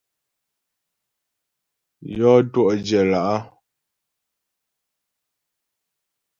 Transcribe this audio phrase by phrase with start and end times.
[2.17, 3.37] Yɔ́ twɔ̂'dyə̌ lá'.